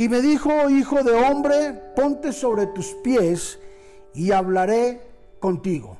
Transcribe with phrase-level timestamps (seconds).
[0.00, 3.58] Y me dijo, hijo de hombre, ponte sobre tus pies
[4.14, 4.98] y hablaré
[5.38, 5.98] contigo.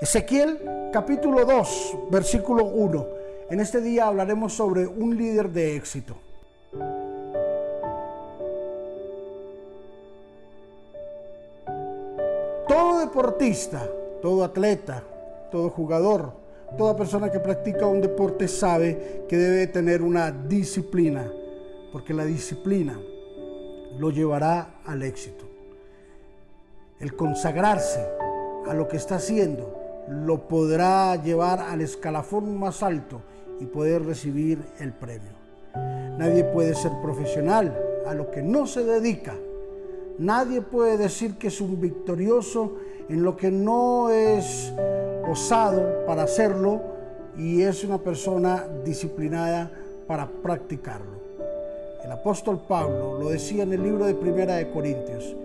[0.00, 3.06] Ezequiel capítulo 2, versículo 1.
[3.50, 6.16] En este día hablaremos sobre un líder de éxito.
[12.66, 13.88] Todo deportista,
[14.20, 15.04] todo atleta,
[15.52, 16.32] todo jugador,
[16.76, 21.30] toda persona que practica un deporte sabe que debe tener una disciplina,
[21.92, 22.98] porque la disciplina
[23.98, 25.44] lo llevará al éxito.
[26.98, 28.06] El consagrarse
[28.66, 29.74] a lo que está haciendo
[30.08, 33.22] lo podrá llevar al escalafón más alto
[33.60, 35.32] y poder recibir el premio.
[36.18, 39.34] Nadie puede ser profesional a lo que no se dedica.
[40.18, 42.76] Nadie puede decir que es un victorioso
[43.08, 44.72] en lo que no es
[45.28, 46.80] osado para hacerlo
[47.36, 49.70] y es una persona disciplinada
[50.06, 51.29] para practicarlo.
[52.04, 55.36] El apóstol Pablo lo decía en el libro de Primera de Corintios,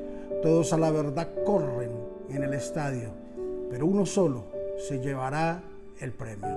[0.41, 1.91] todos a la verdad corren
[2.29, 3.09] en el estadio,
[3.69, 4.45] pero uno solo
[4.77, 5.61] se llevará
[5.99, 6.55] el premio.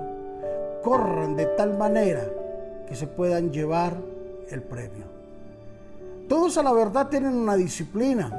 [0.83, 2.25] Corran de tal manera
[2.87, 3.97] que se puedan llevar
[4.49, 5.05] el premio.
[6.29, 8.29] Todos a la verdad tienen una disciplina,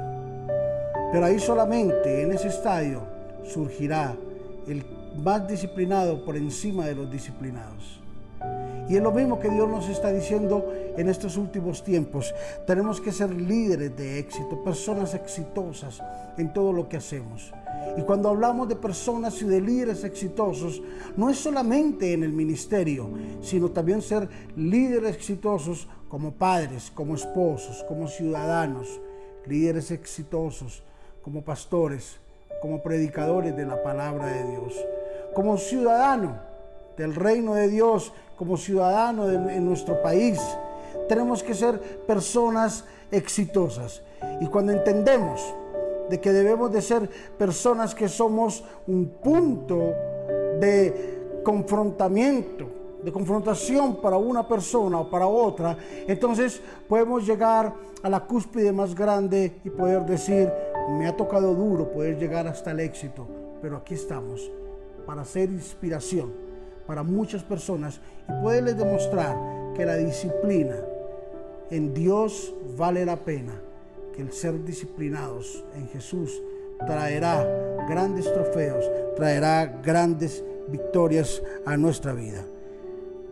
[1.11, 3.01] pero ahí solamente en ese estadio
[3.43, 4.15] surgirá
[4.67, 4.83] el
[5.17, 8.00] más disciplinado por encima de los disciplinados.
[8.89, 12.33] Y es lo mismo que Dios nos está diciendo en estos últimos tiempos.
[12.65, 16.01] Tenemos que ser líderes de éxito, personas exitosas
[16.37, 17.53] en todo lo que hacemos.
[17.97, 20.81] Y cuando hablamos de personas y de líderes exitosos,
[21.17, 23.09] no es solamente en el ministerio,
[23.41, 29.01] sino también ser líderes exitosos como padres, como esposos, como ciudadanos,
[29.45, 30.83] líderes exitosos
[31.21, 32.17] como pastores,
[32.61, 34.73] como predicadores de la palabra de Dios,
[35.33, 36.50] como ciudadano
[36.97, 40.39] del reino de Dios, como ciudadano de, en nuestro país.
[41.07, 44.01] Tenemos que ser personas exitosas.
[44.39, 45.41] Y cuando entendemos
[46.09, 49.93] de que debemos de ser personas que somos un punto
[50.59, 52.65] de confrontamiento,
[53.03, 55.77] de confrontación para una persona o para otra,
[56.07, 60.51] entonces podemos llegar a la cúspide más grande y poder decir,
[60.97, 63.27] me ha tocado duro poder llegar hasta el éxito,
[63.61, 64.51] pero aquí estamos
[65.05, 66.50] para ser inspiración
[66.91, 69.37] para muchas personas y poderles demostrar
[69.77, 70.75] que la disciplina
[71.69, 73.53] en Dios vale la pena,
[74.13, 76.41] que el ser disciplinados en Jesús
[76.85, 77.47] traerá
[77.87, 78.83] grandes trofeos,
[79.15, 82.43] traerá grandes victorias a nuestra vida.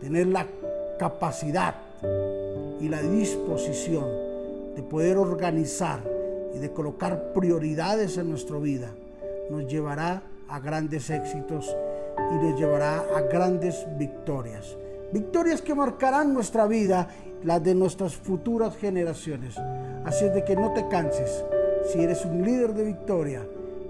[0.00, 0.46] Tener la
[0.98, 1.74] capacidad
[2.80, 4.06] y la disposición
[4.74, 6.00] de poder organizar
[6.54, 8.88] y de colocar prioridades en nuestra vida
[9.50, 11.76] nos llevará a grandes éxitos
[12.30, 14.76] y nos llevará a grandes victorias.
[15.12, 17.08] Victorias que marcarán nuestra vida,
[17.42, 19.56] las de nuestras futuras generaciones.
[20.04, 21.44] Así es de que no te canses.
[21.90, 23.42] Si eres un líder de victoria,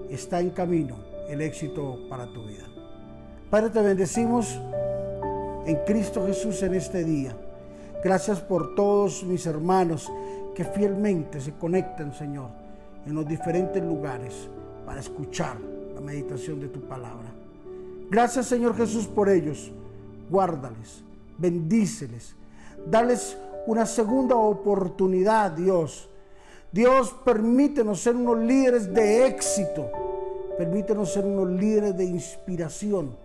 [0.09, 0.95] está en camino
[1.29, 2.65] el éxito para tu vida.
[3.49, 4.59] Padre, te bendecimos
[5.65, 7.35] en Cristo Jesús en este día.
[8.03, 10.11] Gracias por todos mis hermanos
[10.55, 12.49] que fielmente se conectan, Señor,
[13.05, 14.49] en los diferentes lugares
[14.85, 15.57] para escuchar
[15.93, 17.40] la meditación de tu palabra.
[18.11, 19.71] Gracias, Señor Jesús, por ellos.
[20.29, 21.01] Guárdales,
[21.37, 22.35] bendíceles,
[22.85, 26.09] dales una segunda oportunidad, Dios.
[26.73, 29.89] Dios, permítenos ser unos líderes de éxito.
[30.57, 33.15] Permítenos ser unos líderes de inspiración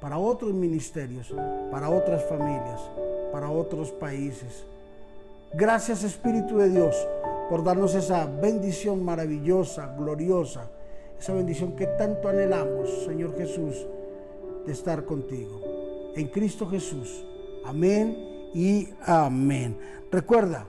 [0.00, 1.34] para otros ministerios,
[1.70, 2.80] para otras familias,
[3.30, 4.64] para otros países.
[5.52, 6.96] Gracias Espíritu de Dios
[7.50, 10.70] por darnos esa bendición maravillosa, gloriosa,
[11.18, 13.86] esa bendición que tanto anhelamos, Señor Jesús,
[14.66, 16.12] de estar contigo.
[16.14, 17.24] En Cristo Jesús.
[17.64, 18.16] Amén
[18.54, 19.76] y amén.
[20.10, 20.66] Recuerda,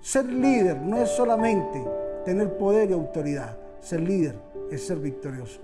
[0.00, 1.82] ser líder no es solamente
[2.24, 3.58] tener poder y autoridad.
[3.80, 4.36] Ser líder
[4.70, 5.60] es ser victorioso.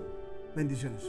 [0.55, 1.03] Bendiciones.